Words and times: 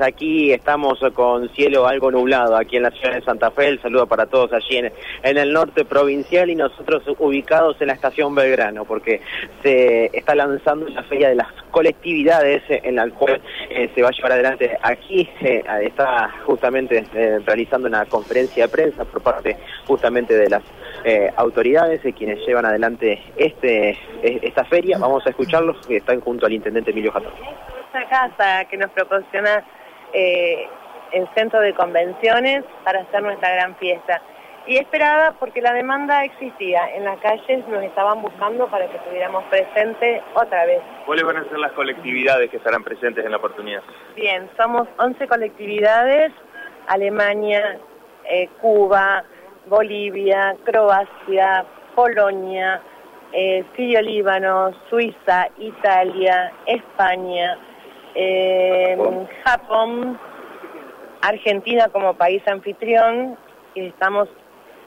Aquí 0.00 0.50
estamos 0.50 0.98
con 1.14 1.48
cielo 1.50 1.86
algo 1.86 2.10
nublado 2.10 2.56
aquí 2.56 2.78
en 2.78 2.82
la 2.82 2.90
ciudad 2.90 3.14
de 3.14 3.22
Santa 3.22 3.52
Fe. 3.52 3.68
El 3.68 3.80
saludo 3.80 4.08
para 4.08 4.26
todos 4.26 4.52
allí 4.52 4.78
en, 4.78 4.92
el 5.22 5.52
norte 5.52 5.84
provincial 5.84 6.50
y 6.50 6.56
nosotros 6.56 7.04
ubicados 7.20 7.80
en 7.80 7.86
la 7.86 7.92
estación 7.92 8.34
Belgrano 8.34 8.84
porque 8.86 9.20
se 9.62 10.06
está 10.06 10.34
lanzando 10.34 10.88
la 10.88 11.04
feria 11.04 11.28
de 11.28 11.36
las 11.36 11.46
colectividades 11.70 12.64
en 12.68 12.96
la 12.96 13.08
cual 13.10 13.40
eh, 13.70 13.88
se 13.94 14.02
va 14.02 14.08
a 14.08 14.10
llevar 14.10 14.32
adelante. 14.32 14.76
Aquí 14.82 15.30
eh, 15.40 15.62
está 15.82 16.28
justamente 16.44 17.04
eh, 17.14 17.38
realizando 17.46 17.86
una 17.86 18.04
conferencia 18.06 18.64
de 18.66 18.72
prensa 18.72 19.04
por 19.04 19.22
parte 19.22 19.56
justamente 19.86 20.36
de 20.36 20.50
las 20.50 20.64
autoridades 21.36 22.00
quienes 22.16 22.44
llevan 22.44 22.66
adelante 22.66 23.22
este 23.36 23.96
esta 24.22 24.64
feria. 24.64 24.98
Vamos 24.98 25.24
a 25.24 25.30
escucharlos 25.30 25.86
que 25.86 25.98
están 25.98 26.20
junto 26.20 26.46
al 26.46 26.52
intendente 26.52 26.90
Emilio 26.90 27.12
Jatón. 27.12 27.32
Esta 27.92 28.08
casa 28.08 28.64
que 28.64 28.76
nos 28.76 28.90
proporciona 28.90 29.62
eh, 30.14 30.68
el 31.12 31.28
centro 31.34 31.60
de 31.60 31.74
convenciones 31.74 32.64
para 32.84 33.00
hacer 33.00 33.22
nuestra 33.22 33.50
gran 33.54 33.76
fiesta. 33.76 34.22
Y 34.66 34.78
esperaba 34.78 35.34
porque 35.38 35.60
la 35.60 35.74
demanda 35.74 36.24
existía. 36.24 36.88
En 36.94 37.04
las 37.04 37.18
calles 37.18 37.68
nos 37.68 37.82
estaban 37.82 38.22
buscando 38.22 38.66
para 38.68 38.86
que 38.86 38.96
estuviéramos 38.96 39.44
presentes 39.44 40.22
otra 40.34 40.64
vez. 40.64 40.80
¿Cuáles 41.04 41.24
van 41.24 41.36
a 41.36 41.44
ser 41.44 41.58
las 41.58 41.72
colectividades 41.72 42.50
que 42.50 42.56
estarán 42.56 42.82
presentes 42.82 43.24
en 43.24 43.30
la 43.30 43.36
oportunidad? 43.36 43.82
Bien, 44.16 44.48
somos 44.56 44.88
11 44.98 45.28
colectividades, 45.28 46.32
Alemania, 46.86 47.78
eh, 48.24 48.48
Cuba, 48.60 49.22
Bolivia, 49.66 50.56
Croacia, 50.64 51.64
Polonia, 51.94 52.80
eh, 53.32 53.64
Sirio 53.76 54.00
Líbano, 54.00 54.72
Suiza, 54.88 55.48
Italia, 55.58 56.52
España, 56.66 57.58
eh, 58.14 58.83
Japón, 59.44 60.18
Argentina 61.22 61.88
como 61.88 62.14
país 62.14 62.42
anfitrión, 62.46 63.36
y 63.74 63.86
estamos 63.86 64.28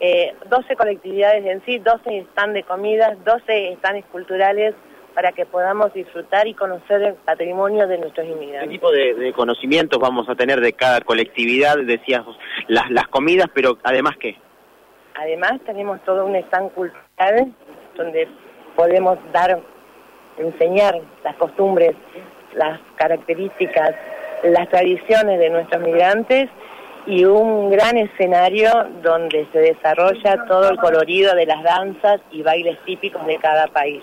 eh, 0.00 0.34
12 0.48 0.76
colectividades 0.76 1.44
en 1.44 1.64
sí, 1.64 1.78
12 1.78 2.18
están 2.18 2.52
de 2.52 2.62
comidas, 2.62 3.16
12 3.24 3.72
están 3.72 4.00
culturales 4.02 4.74
para 5.14 5.32
que 5.32 5.46
podamos 5.46 5.92
disfrutar 5.92 6.46
y 6.46 6.54
conocer 6.54 7.02
el 7.02 7.14
patrimonio 7.14 7.88
de 7.88 7.98
nuestros 7.98 8.24
inmigrantes. 8.24 8.68
¿Qué 8.68 8.74
tipo 8.74 8.92
de, 8.92 9.32
conocimientos 9.34 9.98
vamos 9.98 10.28
a 10.28 10.36
tener 10.36 10.60
de 10.60 10.72
cada 10.72 11.00
colectividad? 11.00 11.76
Decías 11.78 12.24
las, 12.68 12.88
las 12.90 13.08
comidas, 13.08 13.48
pero 13.52 13.78
además 13.82 14.16
qué? 14.20 14.36
Además 15.16 15.54
tenemos 15.66 16.00
todo 16.04 16.24
un 16.24 16.36
stand 16.36 16.70
cultural 16.72 17.52
donde 17.96 18.28
podemos 18.76 19.18
dar, 19.32 19.60
enseñar 20.36 21.00
las 21.24 21.34
costumbres 21.34 21.96
las 22.58 22.80
características, 22.96 23.94
las 24.44 24.68
tradiciones 24.68 25.38
de 25.38 25.50
nuestros 25.50 25.82
migrantes 25.82 26.50
y 27.06 27.24
un 27.24 27.70
gran 27.70 27.96
escenario 27.96 28.70
donde 29.02 29.46
se 29.52 29.58
desarrolla 29.58 30.44
todo 30.46 30.70
el 30.70 30.76
colorido 30.76 31.34
de 31.34 31.46
las 31.46 31.62
danzas 31.62 32.20
y 32.30 32.42
bailes 32.42 32.78
típicos 32.84 33.24
de 33.26 33.38
cada 33.38 33.66
país. 33.68 34.02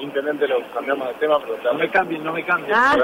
Intendente, 0.00 0.48
lo 0.48 0.58
cambiamos 0.72 1.08
de 1.08 1.14
tema, 1.14 1.38
pero 1.40 1.58
no 1.62 1.74
me 1.74 1.90
cambien, 1.90 2.24
no 2.24 2.32
me 2.32 2.44
cambien. 2.44 2.74
Ah. 2.74 2.96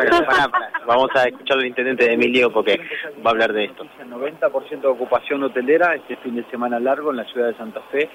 Vamos 0.86 1.10
a 1.14 1.24
escuchar 1.24 1.58
al 1.58 1.66
intendente 1.66 2.06
de 2.06 2.14
Emilio 2.14 2.50
porque 2.50 2.80
va 3.24 3.30
a 3.30 3.34
hablar 3.34 3.52
de 3.52 3.64
esto. 3.66 3.86
El 4.00 4.10
90% 4.10 4.80
de 4.80 4.88
ocupación 4.88 5.42
hotelera 5.42 5.94
este 5.94 6.16
fin 6.16 6.34
de 6.34 6.44
semana 6.50 6.80
largo 6.80 7.10
en 7.10 7.18
la 7.18 7.24
ciudad 7.24 7.48
de 7.48 7.56
Santa 7.56 7.82
Fe. 7.92 8.08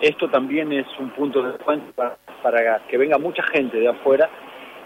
Esto 0.00 0.28
también 0.28 0.72
es 0.72 0.86
un 0.98 1.10
punto 1.10 1.42
de 1.42 1.54
encuentro 1.54 1.94
para 2.42 2.80
que 2.88 2.98
venga 2.98 3.18
mucha 3.18 3.44
gente 3.44 3.78
de 3.78 3.88
afuera 3.88 4.28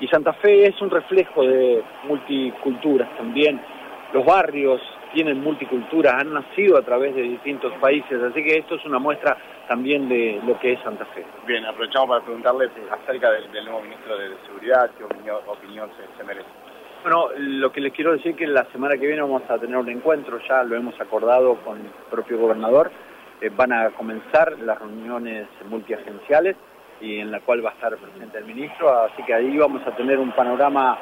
y 0.02 0.08
Santa 0.08 0.32
Fe 0.32 0.66
es 0.66 0.82
un 0.82 0.90
reflejo 0.90 1.44
de 1.44 1.80
multiculturas 2.08 3.08
también. 3.16 3.60
Los 4.12 4.26
barrios 4.26 4.82
tienen 5.14 5.40
multiculturas, 5.40 6.14
han 6.14 6.32
nacido 6.32 6.76
a 6.76 6.82
través 6.82 7.14
de 7.14 7.22
distintos 7.22 7.72
países, 7.74 8.20
así 8.20 8.42
que 8.42 8.58
esto 8.58 8.74
es 8.74 8.84
una 8.84 8.98
muestra 8.98 9.38
también 9.68 10.08
de 10.08 10.40
lo 10.44 10.58
que 10.58 10.72
es 10.72 10.80
Santa 10.80 11.04
Fe. 11.14 11.24
Bien, 11.46 11.64
aprovechamos 11.64 12.08
para 12.08 12.24
preguntarle 12.24 12.68
acerca 12.90 13.30
del, 13.30 13.64
nuevo 13.64 13.80
ministro 13.80 14.18
de 14.18 14.30
Seguridad, 14.44 14.90
qué 14.98 15.04
opinión, 15.04 15.88
se, 16.18 16.24
merece. 16.24 16.48
Bueno, 17.04 17.28
lo 17.36 17.70
que 17.70 17.80
les 17.80 17.92
quiero 17.92 18.10
decir 18.10 18.32
es 18.32 18.36
que 18.36 18.48
la 18.48 18.64
semana 18.72 18.96
que 18.96 19.06
viene 19.06 19.22
vamos 19.22 19.48
a 19.48 19.56
tener 19.58 19.76
un 19.76 19.88
encuentro, 19.88 20.40
ya 20.48 20.64
lo 20.64 20.74
hemos 20.74 21.00
acordado 21.00 21.54
con 21.64 21.78
el 21.78 21.86
propio 22.10 22.38
gobernador, 22.38 22.90
eh, 23.40 23.50
van 23.54 23.72
a 23.72 23.90
comenzar 23.90 24.58
las 24.58 24.80
reuniones 24.80 25.46
multiagenciales, 25.68 26.56
y 27.02 27.18
en 27.18 27.30
la 27.30 27.40
cual 27.40 27.64
va 27.64 27.70
a 27.70 27.72
estar 27.74 27.96
presente 27.96 28.38
el 28.38 28.44
ministro, 28.44 28.90
así 29.02 29.22
que 29.24 29.34
ahí 29.34 29.58
vamos 29.58 29.82
a 29.86 29.90
tener 29.96 30.18
un 30.18 30.30
panorama 30.32 30.96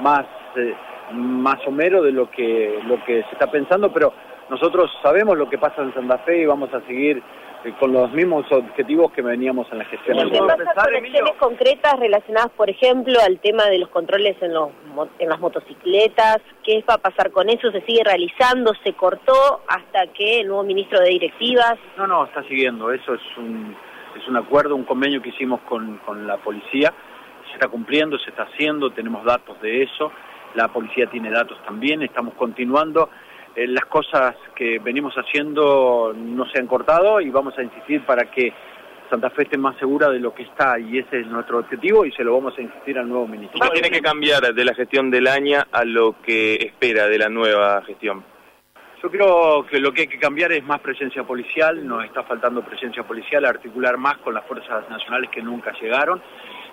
más, 0.00 0.26
eh, 0.56 0.74
más 1.12 1.62
somero 1.64 2.02
de 2.02 2.12
lo 2.12 2.30
que, 2.30 2.78
lo 2.86 3.02
que 3.04 3.22
se 3.22 3.32
está 3.32 3.50
pensando, 3.50 3.92
pero 3.92 4.12
nosotros 4.50 4.90
sabemos 5.02 5.36
lo 5.36 5.48
que 5.48 5.58
pasa 5.58 5.82
en 5.82 5.94
Santa 5.94 6.18
Fe 6.18 6.42
y 6.42 6.46
vamos 6.46 6.72
a 6.74 6.80
seguir 6.82 7.22
eh, 7.64 7.72
con 7.80 7.92
los 7.92 8.12
mismos 8.12 8.44
objetivos 8.52 9.10
que 9.12 9.22
veníamos 9.22 9.66
en 9.72 9.78
la 9.78 9.84
gestión. 9.86 10.30
¿Qué 10.30 10.38
pasa 10.38 10.74
con 10.74 10.94
acciones 10.94 11.34
concretas 11.38 11.98
relacionadas, 11.98 12.50
por 12.52 12.68
ejemplo, 12.68 13.18
al 13.24 13.40
tema 13.40 13.64
de 13.64 13.78
los 13.78 13.88
controles 13.88 14.36
en, 14.42 14.52
los, 14.52 14.70
en 15.18 15.28
las 15.28 15.40
motocicletas? 15.40 16.38
¿Qué 16.62 16.84
va 16.88 16.94
a 16.94 16.98
pasar 16.98 17.30
con 17.30 17.48
eso? 17.48 17.72
¿Se 17.72 17.80
sigue 17.80 18.04
realizando? 18.04 18.72
¿Se 18.84 18.92
cortó 18.92 19.62
hasta 19.68 20.06
que 20.08 20.40
el 20.40 20.48
nuevo 20.48 20.64
ministro 20.64 21.00
de 21.00 21.08
Directivas? 21.08 21.76
No, 21.96 22.06
no, 22.06 22.26
está 22.26 22.42
siguiendo. 22.44 22.92
Eso 22.92 23.14
es 23.14 23.22
un 23.38 23.74
es 24.16 24.28
un 24.28 24.36
acuerdo, 24.36 24.76
un 24.76 24.84
convenio 24.84 25.22
que 25.22 25.30
hicimos 25.30 25.60
con, 25.62 26.00
la 26.26 26.36
policía, 26.38 26.92
se 27.48 27.54
está 27.54 27.68
cumpliendo, 27.68 28.18
se 28.18 28.30
está 28.30 28.44
haciendo, 28.44 28.90
tenemos 28.90 29.24
datos 29.24 29.60
de 29.60 29.82
eso, 29.82 30.12
la 30.54 30.68
policía 30.68 31.06
tiene 31.06 31.30
datos 31.30 31.58
también, 31.64 32.02
estamos 32.02 32.34
continuando, 32.34 33.10
eh, 33.54 33.66
las 33.66 33.86
cosas 33.86 34.34
que 34.54 34.78
venimos 34.78 35.14
haciendo 35.14 36.12
no 36.14 36.46
se 36.50 36.58
han 36.58 36.66
cortado 36.66 37.20
y 37.20 37.30
vamos 37.30 37.56
a 37.58 37.62
insistir 37.62 38.04
para 38.04 38.30
que 38.30 38.52
Santa 39.08 39.30
Fe 39.30 39.44
esté 39.44 39.56
más 39.56 39.76
segura 39.78 40.10
de 40.10 40.18
lo 40.18 40.34
que 40.34 40.42
está 40.42 40.78
y 40.78 40.98
ese 40.98 41.20
es 41.20 41.26
nuestro 41.26 41.58
objetivo 41.58 42.04
y 42.04 42.12
se 42.12 42.24
lo 42.24 42.34
vamos 42.34 42.58
a 42.58 42.62
insistir 42.62 42.98
al 42.98 43.08
nuevo 43.08 43.26
ministro. 43.26 43.60
¿Qué 43.60 43.80
tiene 43.80 43.90
que 43.90 44.02
cambiar 44.02 44.52
de 44.52 44.64
la 44.64 44.74
gestión 44.74 45.10
del 45.10 45.26
año 45.26 45.60
a 45.70 45.84
lo 45.84 46.20
que 46.22 46.56
espera 46.56 47.06
de 47.06 47.18
la 47.18 47.28
nueva 47.28 47.82
gestión? 47.82 48.24
Yo 49.02 49.10
creo 49.10 49.66
que 49.66 49.78
lo 49.78 49.92
que 49.92 50.02
hay 50.02 50.06
que 50.06 50.18
cambiar 50.18 50.52
es 50.52 50.64
más 50.64 50.80
presencia 50.80 51.22
policial, 51.22 51.86
nos 51.86 52.04
está 52.04 52.22
faltando 52.22 52.62
presencia 52.62 53.02
policial, 53.02 53.44
articular 53.44 53.96
más 53.98 54.16
con 54.18 54.34
las 54.34 54.44
fuerzas 54.46 54.88
nacionales 54.88 55.30
que 55.30 55.42
nunca 55.42 55.72
llegaron 55.80 56.20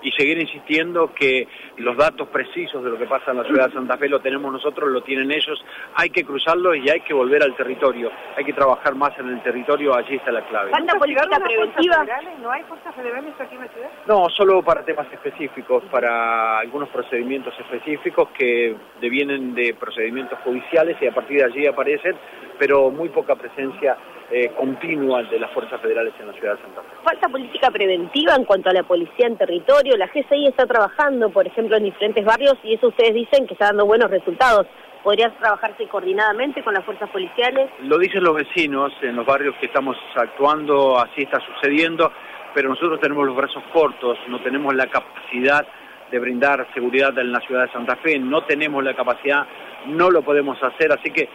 y 0.04 0.12
seguir 0.12 0.40
insistiendo 0.40 1.14
que 1.14 1.48
los 1.78 1.98
datos 1.98 2.28
precisos 2.28 2.84
de 2.84 2.90
lo 2.90 2.98
que 2.98 3.06
pasa 3.06 3.32
en 3.32 3.38
la 3.38 3.44
ciudad 3.46 3.68
de 3.68 3.74
Santa 3.74 3.98
Fe 3.98 4.10
lo 4.10 4.20
tenemos 4.20 4.52
nosotros, 4.52 4.90
lo 4.90 5.02
tienen 5.02 5.32
ellos, 5.32 5.64
hay 5.96 6.10
que 6.10 6.24
cruzarlo 6.24 6.76
y 6.76 6.90
hay 6.90 7.02
que 7.02 7.14
volver 7.14 7.42
al 7.44 7.56
territorio, 7.56 8.12
hay 8.36 8.44
que 8.44 8.54
trabajar 8.54 8.96
más 8.96 9.18
en 9.18 9.30
el 9.30 9.42
territorio, 9.42 9.96
allí 9.96 10.16
está 10.16 10.32
la 10.32 10.46
clave. 10.46 10.72
¿Falta 10.72 10.96
política 10.96 11.40
preventiva? 11.40 12.06
¿No 12.42 12.52
hay 12.52 12.64
fuerzas 12.64 12.94
federales 12.96 13.34
aquí 13.40 13.56
en 13.56 13.62
la 13.62 13.68
ciudad? 13.70 13.90
No, 14.08 14.30
solo 14.30 14.62
para 14.62 14.84
temas 14.84 15.08
específicos, 15.12 15.84
para 15.90 16.60
algunos 16.60 16.90
procedimientos 16.90 17.54
específicos 17.60 18.30
que 18.38 18.76
devienen 19.00 19.56
de 19.56 19.74
procedimientos 19.74 20.38
judiciales 20.44 20.98
y 21.02 21.08
a 21.08 21.14
partir 21.14 21.38
de 21.38 21.46
allí 21.46 21.66
aparecen, 21.66 22.16
pero 22.60 22.92
muy 22.92 23.10
poca 23.10 23.36
presencia 23.36 23.98
eh, 24.32 24.52
continua 24.58 25.24
de 25.24 25.40
las 25.40 25.52
fuerzas 25.52 25.80
federales 25.82 26.14
en 26.20 26.28
la 26.28 26.34
ciudad 26.34 26.56
de 26.56 26.62
Santa 26.62 26.82
Fe. 26.82 26.88
Falta 27.04 27.30
política 27.30 27.70
preventiva 27.72 28.36
en 28.36 28.46
cuanto 28.46 28.70
a 28.70 28.74
la 28.74 28.84
policía 28.84 29.28
en 29.28 29.38
territorio. 29.38 29.98
La 29.98 30.08
GCI 30.08 30.48
está 30.48 30.66
trabajando, 30.66 31.30
por 31.30 31.46
ejemplo, 31.46 31.78
en 31.78 31.84
diferentes 31.84 32.24
barrios 32.26 32.56
y 32.64 32.76
eso 32.76 32.88
ustedes 32.88 33.14
dicen 33.14 33.46
que 33.48 33.54
está 33.54 33.68
dando 33.68 33.86
buenos 33.86 34.10
resultados. 34.10 34.68
¿Podría 35.04 35.30
trabajarse 35.38 35.86
coordinadamente 35.88 36.64
con 36.64 36.74
las 36.74 36.86
fuerzas 36.86 37.10
policiales? 37.10 37.70
Lo 37.82 37.98
dicen 37.98 38.24
los 38.24 38.36
vecinos 38.36 38.94
en 39.02 39.18
los 39.18 39.26
barrios 39.26 39.54
que 39.60 39.66
estamos 39.66 39.98
actuando, 40.16 40.98
así 40.98 41.24
está 41.24 41.40
sucediendo, 41.42 42.12
pero 42.56 42.70
nosotros 42.70 43.02
tenemos 43.02 43.26
los 43.26 43.36
brazos 43.36 43.64
cortos, 43.74 44.18
no 44.30 44.42
tenemos 44.42 44.74
la 44.74 44.88
capacidad 44.88 45.68
de 46.10 46.20
brindar 46.20 46.66
seguridad 46.74 47.18
en 47.20 47.32
la 47.32 47.40
ciudad 47.42 47.66
de 47.66 47.72
Santa 47.74 47.98
Fe, 47.98 48.18
no 48.18 48.44
tenemos 48.46 48.84
la 48.84 48.96
capacidad, 48.96 49.46
no 49.88 50.10
lo 50.10 50.22
podemos 50.22 50.62
hacer, 50.64 50.92
así 50.92 51.12
que 51.12 51.28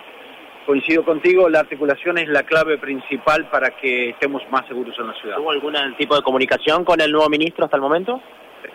coincido 0.69 1.03
contigo, 1.03 1.49
la 1.49 1.61
articulación 1.61 2.19
es 2.19 2.29
la 2.29 2.43
clave 2.43 2.77
principal 2.77 3.49
para 3.49 3.71
que 3.71 4.11
estemos 4.11 4.43
más 4.51 4.67
seguros 4.69 4.95
en 4.99 5.07
la 5.07 5.15
ciudad. 5.15 5.39
¿Hubo 5.39 5.51
algún 5.51 5.73
tipo 5.97 6.15
de 6.15 6.21
comunicación 6.21 6.85
con 6.85 7.01
el 7.01 7.11
nuevo 7.11 7.27
ministro 7.31 7.65
hasta 7.65 7.79
el 7.79 7.81
momento? 7.81 8.21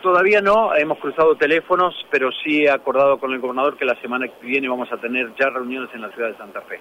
Todavía 0.01 0.42
no, 0.42 0.74
hemos 0.74 0.98
cruzado 0.98 1.36
teléfonos, 1.36 1.94
pero 2.10 2.31
sí 2.44 2.63
he 2.63 2.72
acordado 2.72 3.19
con 3.19 3.31
el 3.31 3.40
gobernador 3.40 3.78
que 3.78 3.86
la 3.86 3.94
semana 4.01 4.28
que 4.28 4.44
viene 4.44 4.68
vamos 4.68 4.92
a 4.92 4.98
tener 4.98 5.36
ya 5.40 5.51
reuniones 5.51 5.92
en 5.94 6.01
la 6.01 6.10
ciudad 6.10 6.30
de 6.30 6.38
Santa 6.38 6.62
Fe. 6.62 6.80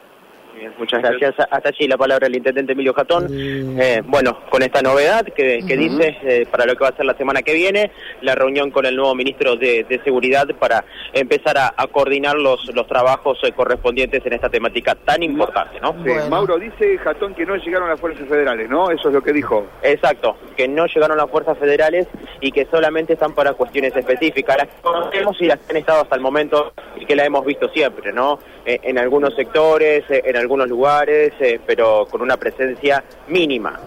Bien, 0.54 0.72
muchas 0.78 1.00
gracias. 1.02 1.34
Hasta 1.50 1.68
allí 1.70 1.88
la 1.88 1.96
palabra 1.96 2.26
del 2.26 2.36
intendente 2.36 2.72
Emilio 2.72 2.92
Jatón. 2.94 3.26
Eh, 3.30 4.02
bueno, 4.04 4.38
con 4.50 4.62
esta 4.62 4.82
novedad 4.82 5.24
que, 5.24 5.60
que 5.66 5.76
dice 5.76 6.16
eh, 6.22 6.46
para 6.50 6.66
lo 6.66 6.74
que 6.76 6.84
va 6.84 6.88
a 6.90 6.96
ser 6.96 7.06
la 7.06 7.14
semana 7.14 7.42
que 7.42 7.54
viene, 7.54 7.90
la 8.20 8.34
reunión 8.34 8.70
con 8.70 8.86
el 8.86 8.94
nuevo 8.94 9.14
ministro 9.14 9.56
de, 9.56 9.84
de 9.88 10.02
Seguridad 10.04 10.46
para 10.58 10.84
empezar 11.12 11.56
a, 11.58 11.72
a 11.76 11.86
coordinar 11.86 12.36
los, 12.36 12.66
los 12.74 12.86
trabajos 12.86 13.38
eh, 13.42 13.52
correspondientes 13.52 14.24
en 14.26 14.32
esta 14.34 14.48
temática 14.48 14.94
tan 14.94 15.22
importante, 15.22 15.80
¿no? 15.80 15.92
Sí, 15.92 16.10
Bueno. 16.10 16.28
Mauro 16.28 16.58
dice 16.58 16.98
Jatón 16.98 17.34
que 17.34 17.46
no 17.46 17.56
llegaron 17.56 17.88
las 17.88 18.00
fuerzas 18.00 18.28
federales, 18.28 18.68
¿no? 18.68 18.90
Eso 18.90 19.08
es 19.08 19.14
lo 19.14 19.22
que 19.22 19.32
dijo. 19.32 19.66
Exacto, 19.82 20.36
que 20.56 20.68
no 20.68 20.86
llegaron 20.86 21.16
las 21.16 21.30
fuerzas 21.30 21.56
federales 21.58 22.06
y 22.40 22.52
que 22.52 22.66
solamente 22.70 23.14
están 23.14 23.34
para 23.34 23.54
cuestiones 23.54 23.96
específicas, 23.96 24.56
las 24.58 24.68
que 24.68 24.82
conocemos 24.82 25.40
y 25.40 25.46
las 25.46 25.58
que 25.60 25.70
han 25.72 25.76
estado 25.78 26.02
hasta 26.02 26.14
el 26.16 26.20
momento 26.20 26.72
y 26.96 27.06
que 27.06 27.16
la 27.16 27.24
hemos 27.24 27.44
visto 27.44 27.68
siempre, 27.70 28.12
¿no? 28.12 28.38
Eh, 28.64 28.78
en 28.84 28.96
algunos 28.98 29.34
sectores, 29.34 30.04
eh, 30.08 30.22
en 30.24 30.36
algunos 30.36 30.68
lugares, 30.68 31.32
eh, 31.40 31.58
pero 31.66 32.06
con 32.08 32.22
una 32.22 32.36
presencia 32.36 33.02
mínima. 33.26 33.78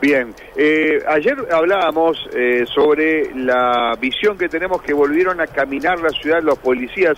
Bien, 0.00 0.34
eh, 0.56 1.02
ayer 1.08 1.34
hablábamos 1.50 2.28
eh, 2.34 2.66
sobre 2.66 3.34
la 3.34 3.96
visión 3.98 4.36
que 4.36 4.48
tenemos 4.50 4.82
que 4.82 4.92
volvieron 4.92 5.40
a 5.40 5.46
caminar 5.46 6.00
la 6.00 6.10
ciudad 6.10 6.42
los 6.42 6.58
policías. 6.58 7.16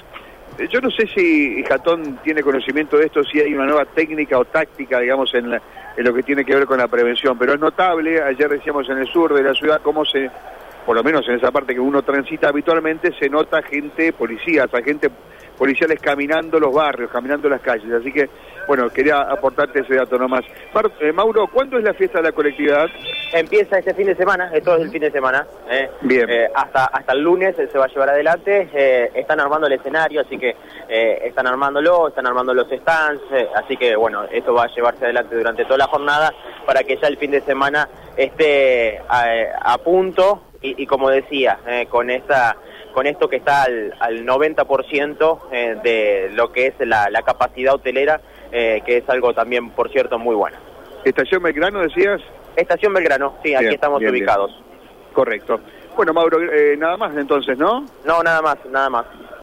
Yo 0.71 0.81
no 0.81 0.91
sé 0.93 1.09
si 1.13 1.63
Jatón 1.65 2.21
tiene 2.23 2.43
conocimiento 2.43 2.97
de 2.99 3.07
esto, 3.07 3.25
si 3.25 3.41
hay 3.41 3.53
una 3.53 3.67
nueva 3.67 3.85
técnica 3.87 4.39
o 4.39 4.45
táctica, 4.45 5.01
digamos, 5.01 5.35
en, 5.35 5.51
la- 5.51 5.63
en 5.97 6.05
lo 6.05 6.15
que 6.15 6.23
tiene 6.23 6.45
que 6.45 6.55
ver 6.55 6.67
con 6.67 6.79
la 6.79 6.87
prevención, 6.87 7.37
pero 7.37 7.55
es 7.55 7.61
notable, 7.61 8.23
ayer 8.23 8.49
decíamos 8.49 8.89
en 8.89 8.99
el 8.99 9.07
sur 9.09 9.35
de 9.35 9.43
la 9.43 9.55
ciudad, 9.55 9.81
cómo 9.83 10.05
se, 10.05 10.31
por 10.87 10.95
lo 10.95 11.03
menos 11.03 11.27
en 11.29 11.35
esa 11.35 11.51
parte 11.51 11.75
que 11.75 11.81
uno 11.81 12.03
transita 12.03 12.49
habitualmente, 12.49 13.13
se 13.19 13.29
nota 13.29 13.61
gente, 13.63 14.13
policías, 14.13 14.73
agentes 14.73 15.11
policiales 15.57 16.01
caminando 16.01 16.59
los 16.61 16.73
barrios, 16.75 17.11
caminando 17.11 17.49
las 17.49 17.61
calles. 17.61 17.93
Así 17.93 18.13
que, 18.13 18.29
bueno, 18.67 18.89
quería 18.91 19.21
aportarte 19.23 19.81
ese 19.81 19.95
dato 19.95 20.19
nomás. 20.19 20.43
Mar- 20.75 20.91
eh, 21.01 21.13
Mauro, 21.13 21.47
¿cuándo 21.49 21.79
es 21.79 21.85
la 21.85 21.95
fiesta 21.95 22.19
de 22.19 22.25
la 22.25 22.33
colectividad? 22.33 22.87
Empieza 23.33 23.79
este 23.79 23.95
fin 23.95 24.07
de 24.07 24.15
semana, 24.17 24.51
esto 24.55 24.77
es 24.77 24.83
el 24.83 24.91
fin 24.91 25.01
de 25.01 25.11
semana. 25.11 25.47
eh. 25.71 25.91
Bien. 26.03 26.29
Eh, 26.31 26.49
hasta, 26.55 26.85
hasta 26.87 27.13
el 27.13 27.21
lunes 27.23 27.59
eh, 27.59 27.69
se 27.71 27.79
va 27.79 27.87
a 27.87 27.89
llevar 27.89 28.11
adelante. 28.11 28.69
eh, 28.73 29.11
están 29.15 29.41
armando 29.41 29.67
el 29.67 29.73
escenario, 29.75 30.21
así 30.21 30.39
que 30.39 30.55
eh, 30.89 31.23
están 31.25 31.47
armándolo, 31.47 32.09
están 32.09 32.27
armando 32.27 32.55
los 32.55 32.69
stands. 32.69 33.23
eh, 33.33 33.49
así 33.57 33.77
que, 33.77 33.97
bueno, 33.97 34.25
esto 34.31 34.55
va 34.55 34.65
a 34.65 34.75
llevarse 34.75 35.05
adelante 35.05 35.37
durante 35.37 35.65
toda 35.65 35.79
la 35.79 35.87
jornada 35.87 36.33
para 36.67 36.83
que 36.85 36.97
ya 36.97 37.09
el 37.09 37.17
fin 37.17 37.31
de 37.33 37.41
semana 37.43 37.89
esté 38.17 38.99
a, 39.09 39.25
a 39.61 39.79
punto. 39.79 40.43
Y, 40.63 40.83
y 40.83 40.87
como 40.87 41.11
decía, 41.11 41.59
eh, 41.67 41.87
con 41.89 42.09
esta 42.11 42.57
con 42.97 43.07
esto 43.07 43.29
que 43.29 43.37
está 43.37 43.65
al, 43.65 43.95
al 44.01 44.25
90% 44.25 45.39
eh, 45.53 45.77
de 45.85 46.31
lo 46.33 46.51
que 46.51 46.69
es 46.69 46.75
la, 46.79 47.11
la 47.11 47.21
capacidad 47.21 47.75
hotelera, 47.75 48.23
eh, 48.51 48.81
que 48.87 48.97
es 48.97 49.09
algo 49.11 49.35
también, 49.35 49.69
por 49.73 49.91
cierto, 49.93 50.19
muy 50.19 50.35
bueno. 50.35 50.57
Estación 51.05 51.43
Belgrano, 51.43 51.81
decías. 51.81 52.23
Estación 52.57 52.95
Belgrano, 52.95 53.35
sí, 53.45 53.55
aquí 53.55 53.75
estamos 53.75 54.01
bien, 54.01 54.13
bien. 54.13 54.25
ubicados. 54.25 54.51
Correcto. 55.13 55.61
Bueno, 55.95 56.15
Mauro, 56.15 56.41
eh, 56.41 56.75
nada 56.79 56.97
más 56.97 57.15
entonces, 57.19 57.59
¿no? 57.59 57.85
No, 58.07 58.23
nada 58.23 58.41
más, 58.41 58.57
nada 58.71 58.89
más. 58.89 59.05